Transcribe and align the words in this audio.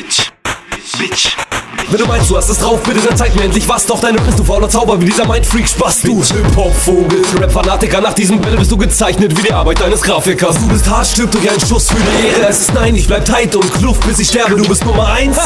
Bitch, 0.00 0.32
Bitch. 0.98 1.36
Wenn 1.90 1.98
du 1.98 2.06
meinst, 2.06 2.30
du 2.30 2.36
hast 2.38 2.48
es 2.48 2.58
drauf, 2.58 2.80
bitte 2.84 3.00
dann 3.06 3.18
zeig 3.18 3.34
mir 3.36 3.42
endlich 3.42 3.68
was. 3.68 3.84
Doch 3.84 4.00
deine 4.00 4.18
bist 4.18 4.38
du 4.38 4.44
fauler 4.44 4.70
Zauber 4.70 4.98
wie 4.98 5.04
dieser 5.04 5.26
Mindfreak 5.26 5.68
Spaß. 5.68 6.00
Du 6.00 6.22
Hip-Hop-Vogel, 6.22 7.22
Rap-Fanatiker. 7.38 8.00
Nach 8.00 8.14
diesem 8.14 8.40
Battle 8.40 8.56
bist 8.56 8.70
du 8.70 8.78
gezeichnet 8.78 9.36
wie 9.36 9.42
die 9.42 9.52
Arbeit 9.52 9.78
deines 9.82 10.00
Grafikers. 10.00 10.58
Du 10.58 10.68
bist 10.68 10.88
hart, 10.88 11.06
stirbt 11.06 11.34
durch 11.34 11.50
einen 11.50 11.60
Schuss 11.60 11.90
für 11.90 11.96
die 11.96 12.28
Ehre. 12.28 12.48
Es 12.48 12.60
ist 12.60 12.72
nein, 12.72 12.96
ich 12.96 13.06
bleib 13.06 13.26
tight 13.26 13.54
und 13.54 13.74
kluft 13.74 14.06
bis 14.06 14.20
ich 14.20 14.28
sterbe. 14.28 14.56
Du 14.56 14.66
bist 14.66 14.86
Nummer 14.86 15.06
eins. 15.08 15.36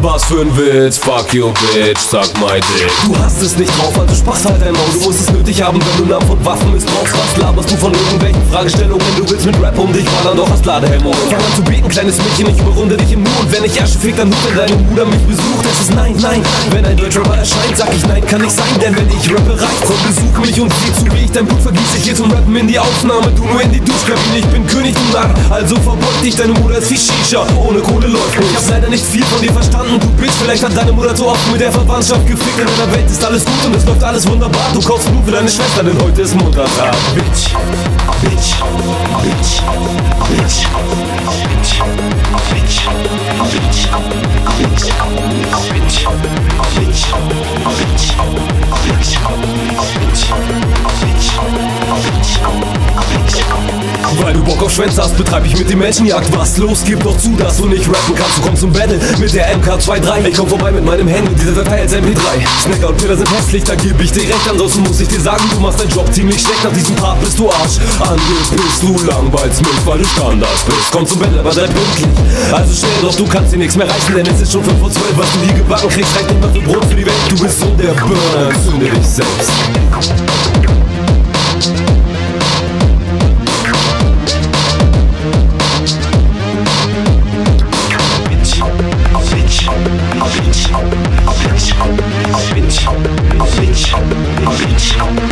Was 0.00 0.24
für 0.26 0.42
ein 0.42 0.56
Witz, 0.56 0.96
fuck 0.96 1.34
you 1.34 1.52
bitch, 1.74 1.98
sag 1.98 2.28
my 2.38 2.60
dick. 2.60 2.90
Du 3.04 3.18
hast 3.18 3.42
es 3.42 3.56
nicht 3.58 3.76
drauf, 3.76 3.98
also 3.98 4.14
Spaß 4.14 4.44
halt 4.44 4.62
dein 4.62 4.72
Maul. 4.72 4.84
Du 4.92 5.00
musst 5.00 5.20
es 5.20 5.32
nötig 5.32 5.60
haben, 5.60 5.80
wenn 5.80 6.04
du 6.04 6.12
Namen 6.12 6.26
von 6.26 6.44
Waffen 6.44 6.72
missbrauchst. 6.72 7.14
Was 7.14 7.36
laberst 7.36 7.70
du 7.72 7.76
von 7.76 7.92
irgendwelchen 7.92 8.42
Fragestellungen? 8.48 9.04
Du 9.16 9.28
willst 9.28 9.44
mit 9.44 9.60
Rap 9.60 9.76
um 9.76 9.92
dich 9.92 10.04
ballern, 10.04 10.36
doch 10.36 10.48
hast 10.48 10.64
Ladehelm 10.64 11.04
auf. 11.04 11.16
Fang 11.28 11.34
an 11.34 11.54
zu 11.56 11.62
beten, 11.62 11.88
kleines 11.88 12.16
Mädchen, 12.18 12.54
ich 12.54 12.60
überrunde 12.60 12.96
dich 12.96 13.12
im 13.12 13.24
Nu. 13.24 13.30
Und 13.40 13.52
wenn 13.52 13.64
ich 13.64 13.82
Asche 13.82 13.98
fick, 13.98 14.16
dann 14.16 14.28
nur, 14.28 14.38
wenn 14.48 14.56
deine 14.56 14.76
Bruder 14.84 15.04
mich 15.04 15.20
besucht. 15.26 15.47
Es 15.70 15.80
ist 15.80 15.94
nein, 15.94 16.14
nein. 16.20 16.42
Wenn 16.70 16.84
ein 16.84 16.96
Deutschrapper 16.96 17.36
erscheint, 17.36 17.76
sag 17.76 17.94
ich 17.94 18.06
nein, 18.06 18.24
kann 18.26 18.40
nicht 18.40 18.54
sein. 18.54 18.66
Denn 18.80 18.96
wenn 18.96 19.08
ich 19.08 19.30
rappe, 19.30 19.52
reicht 19.52 19.84
Komm, 19.86 19.96
besuch 20.06 20.38
mich 20.38 20.60
und 20.60 20.72
sieh 20.72 20.92
zu, 20.92 21.12
wie 21.12 21.24
ich 21.24 21.30
dein 21.30 21.46
Blut 21.46 21.60
vergieße. 21.60 21.98
Ich 21.98 22.04
geh 22.04 22.14
zum 22.14 22.30
Rappen 22.30 22.56
in 22.56 22.68
die 22.68 22.78
Aufnahme, 22.78 23.30
du 23.36 23.44
nur 23.44 23.60
in 23.62 23.72
die 23.72 23.80
Duschkabine. 23.80 24.38
Ich 24.38 24.46
bin 24.46 24.66
König, 24.66 24.94
du 24.94 25.16
Narr. 25.16 25.34
Also 25.50 25.76
verbeug 25.76 26.22
dich, 26.22 26.36
deine 26.36 26.52
Mutter 26.52 26.78
ist 26.78 26.90
wie 26.90 26.96
Shisha. 26.96 27.46
Ohne 27.56 27.80
Kohle 27.80 28.06
läuft 28.06 28.38
nicht. 28.38 28.50
Ich 28.50 28.56
hab 28.56 28.70
leider 28.70 28.88
nicht 28.88 29.04
viel 29.04 29.24
von 29.24 29.40
dir 29.40 29.52
verstanden, 29.52 30.00
du 30.00 30.08
Bitch. 30.20 30.32
Vielleicht 30.40 30.64
hat 30.64 30.76
deine 30.76 30.92
Mutter 30.92 31.14
zu 31.14 31.26
oft 31.26 31.52
mit 31.52 31.60
der 31.60 31.72
Verwandtschaft 31.72 32.26
gefickt. 32.26 32.58
In 32.58 32.66
deiner 32.66 32.92
Welt 32.94 33.10
ist 33.10 33.24
alles 33.24 33.44
gut 33.44 33.64
und 33.66 33.76
es 33.76 33.84
läuft 33.84 34.02
alles 34.02 34.26
wunderbar. 34.28 34.70
Du 34.72 34.80
kaufst 34.80 35.10
Blut 35.10 35.24
für 35.24 35.32
deine 35.32 35.48
Schwester, 35.48 35.82
denn 35.82 36.00
heute 36.02 36.22
ist 36.22 36.34
Muttertag. 36.34 36.96
Bitch, 37.14 37.54
Bitch, 38.22 38.54
Bock 54.58 54.66
auf 54.66 54.74
Schwänze 54.74 55.02
hast, 55.02 55.16
betreib 55.16 55.46
ich 55.46 55.56
mit 55.56 55.70
dir 55.70 55.76
Menschenjagd. 55.76 56.36
Was 56.36 56.58
los, 56.58 56.82
gib 56.84 57.02
doch 57.04 57.16
zu, 57.16 57.36
dass 57.36 57.58
du 57.58 57.66
nicht 57.66 57.86
rappen 57.86 58.14
kannst. 58.14 58.38
Du 58.38 58.42
kommst 58.42 58.60
zum 58.62 58.72
Battle 58.72 58.98
mit 59.18 59.32
der 59.32 59.56
MK23. 59.56 60.28
Ich 60.28 60.36
komm 60.36 60.48
vorbei 60.48 60.72
mit 60.72 60.84
meinem 60.84 61.06
Handy, 61.06 61.32
diese 61.34 61.52
Datei 61.52 61.82
als 61.82 61.94
MP3. 61.94 62.18
Snacker 62.64 62.88
und 62.88 62.96
Peter 62.96 63.16
sind 63.16 63.30
hässlich, 63.30 63.62
da 63.62 63.74
geb 63.76 64.00
ich 64.00 64.10
dir 64.10 64.22
recht. 64.22 64.50
Ansonsten 64.50 64.82
muss 64.82 65.00
ich 65.00 65.08
dir 65.08 65.20
sagen, 65.20 65.44
du 65.52 65.60
machst 65.60 65.80
deinen 65.80 65.90
Job 65.90 66.12
ziemlich 66.12 66.40
schlecht. 66.40 66.64
Nach 66.64 66.72
diesem 66.72 66.96
Part 66.96 67.20
bist 67.20 67.38
du 67.38 67.48
Arsch. 67.48 67.78
Angepisst, 68.00 68.82
du 68.82 69.06
langweilst 69.06 69.60
mich, 69.60 69.86
weil 69.86 69.98
du 69.98 70.04
Standard 70.04 70.66
bist. 70.66 70.90
Komm 70.90 71.06
zum 71.06 71.20
Battle, 71.20 71.38
aber 71.38 71.52
sei 71.52 71.66
pünktlich. 71.66 72.52
Also 72.52 72.74
schnell, 72.74 72.90
doch 73.02 73.14
du 73.14 73.26
kannst 73.26 73.52
dir 73.52 73.58
nichts 73.58 73.76
mehr 73.76 73.88
reißen, 73.88 74.14
denn 74.14 74.26
es 74.26 74.40
ist 74.40 74.52
schon 74.52 74.64
5 74.64 74.78
vor 74.80 74.90
12. 74.90 75.04
Was 75.16 75.32
du 75.32 75.38
hier 75.46 75.54
gebacken 75.54 75.88
kriegst, 75.88 76.16
reicht 76.16 76.30
nicht 76.30 76.40
mal 76.40 76.50
für 76.50 76.60
Brot 76.60 76.84
für 76.84 76.96
die 76.96 77.06
Welt. 77.06 77.14
Du 77.28 77.38
bist 77.38 77.60
so 77.60 77.66
der 77.76 77.92
Burner, 77.92 78.50
entzünde 78.50 78.86
dich 78.90 79.06
selbst. 79.06 79.52
Thank. 94.98 95.27